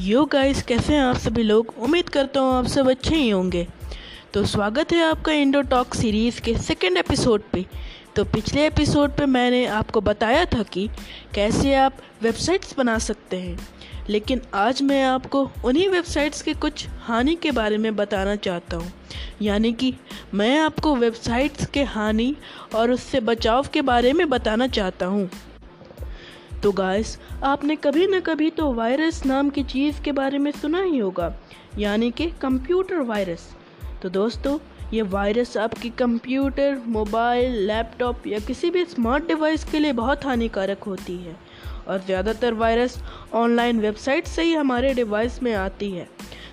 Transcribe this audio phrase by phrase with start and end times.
[0.00, 1.74] Yo guys कैसे हैं आप सभी लोग?
[1.78, 3.66] उम्मीद करता हूँ आप सब अच्छे ही होंगे।
[4.34, 7.64] तो स्वागत है आपका इंडो टॉक सीरीज़ के सेकेंड एपिसोड पे।
[8.16, 10.88] तो पिछले एपिसोड पे मैंने आपको बताया था कि
[11.34, 13.58] कैसे आप वेबसाइट्स बना सकते हैं।
[14.08, 18.92] लेकिन आज मैं आपको उन्हीं वेबसाइट्स के कुछ हानि के बारे में बताना चाहता हूँ।
[19.42, 19.94] यानी कि
[20.34, 22.36] मैं आपको वेबसाइट्स के हानि
[22.74, 25.30] और उससे बचाव के बारे में बताना चाहता हूँ।
[26.62, 30.80] तो गाइस आपने कभी ना कभी तो वायरस नाम की चीज़ के बारे में सुना
[30.82, 31.32] ही होगा,
[31.78, 33.48] यानी कि कंप्यूटर वायरस
[34.02, 34.58] तो दोस्तों,
[34.92, 40.82] ये वायरस आपकी कंप्यूटर मोबाइल लैपटॉप या किसी भी स्मार्ट डिवाइस के लिए बहुत हानिकारक
[40.82, 41.36] होती है।
[41.88, 42.98] और ज़्यादातर वायरस
[43.34, 46.08] ऑनलाइन वेबसाइट से ही हमारे डिवाइस में आती है।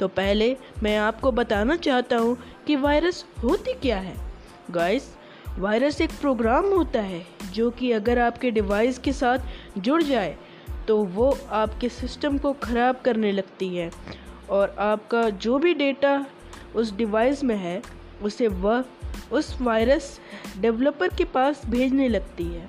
[0.00, 2.36] तो पहले मैं आपको बताना चाहता हूँ
[2.66, 4.16] कि वायरस होती क्या है।
[4.70, 5.08] गाइस
[5.58, 7.22] वायरस एक प्रोग्राम होता है।
[7.54, 10.36] जो कि अगर आपके डिवाइस के साथ जुड़ जाए
[10.88, 13.90] तो वो आपके सिस्टम को ख़राब करने लगती है।
[14.50, 16.26] और आपका जो भी डेटा
[16.76, 17.82] उस डिवाइस में है,
[18.22, 18.84] उसे वह
[19.32, 20.18] उस वायरस
[20.60, 22.68] डेवलपर के पास भेजने लगती है।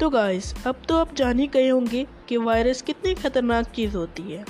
[0.00, 4.22] तो गाइस अब तो आप जान ही गए होंगे कि वायरस कितनी ख़तरनाक चीज़ होती
[4.22, 4.44] है।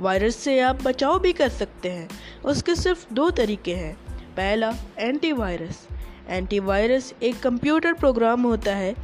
[0.00, 2.08] वायरस से आप बचाव भी कर सकते हैं।
[2.44, 3.94] उसके सिर्फ़ दो तरीके हैं।
[4.36, 5.86] पहला एंटीवायरस
[6.28, 8.94] एंटीवायरस एक कंप्यूटर प्रोग्राम होता है,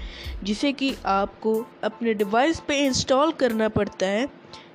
[0.42, 4.28] जिसे कि आपको अपने डिवाइस पे इंस्टॉल करना पड़ता है।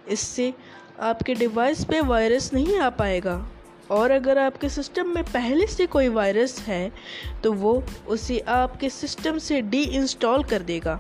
[0.10, 0.54] इससे
[1.02, 3.46] आपके डिवाइस पे वायरस नहीं आ पाएगा।
[3.92, 6.92] और अगर आपके सिस्टम में पहले से कोई वायरस है
[7.44, 11.00] तो वो उसे आपके सिस्टम से डी इंस्टॉल कर देगा।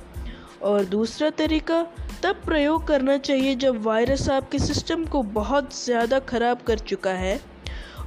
[0.63, 1.81] और दूसरा तरीका,
[2.23, 7.39] तब प्रयोग करना चाहिए जब वायरस आपके सिस्टम को बहुत ज़्यादा ख़राब कर चुका है।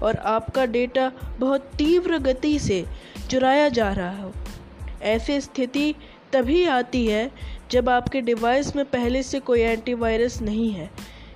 [0.02, 2.86] और आपका डेटा बहुत तीव्र गति से
[3.30, 4.32] चुराया जा रहा हो।
[5.02, 5.94] ऐसी स्थिति
[6.32, 7.30] तभी आती है
[7.70, 10.90] जब आपके डिवाइस में पहले से कोई एंटीवायरस नहीं है।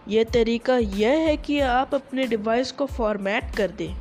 [0.08, 3.94] यह तरीका यह है कि आप अपने डिवाइस को फॉर्मेट कर दें।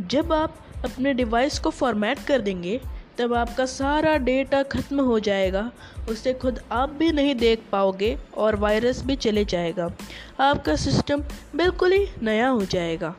[0.00, 2.80] जब आप अपने डिवाइस को फॉर्मेट कर देंगे,
[3.18, 5.72] तब आपका सारा डेटा ख़त्म हो जाएगा।
[6.08, 9.90] उसे खुद आप भी नहीं देख पाओगे और वायरस भी चले जाएगा।
[10.40, 11.22] आपका सिस्टम
[11.56, 13.14] बिल्कुल ही नया हो जाएगा।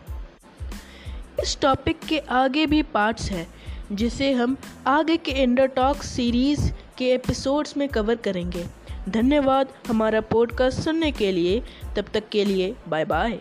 [1.44, 3.48] इस टॉपिक के आगे भी पार्ट्स हैं,
[3.92, 8.66] जिसे हम आगे के इंडर टॉक सीरीज़ के एपिसोड्स में कवर करेंगे।
[9.10, 11.64] धन्यवाद हमारा पॉडकास्ट सुनने के लिए।
[11.96, 13.40] तब तक के लिए बाय बाय